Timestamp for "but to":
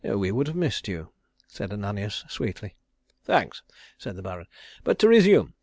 4.83-5.07